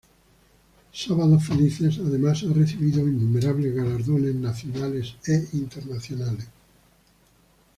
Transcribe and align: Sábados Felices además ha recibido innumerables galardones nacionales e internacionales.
Sábados 0.91 1.45
Felices 1.45 1.99
además 1.99 2.41
ha 2.41 2.51
recibido 2.53 3.01
innumerables 3.07 3.75
galardones 3.75 4.33
nacionales 4.33 5.13
e 5.27 5.45
internacionales. 5.55 6.47